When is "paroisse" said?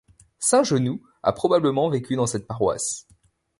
2.47-3.07